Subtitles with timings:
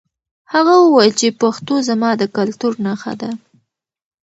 [0.53, 3.29] هغه وویل چې پښتو زما د کلتور نښه ده.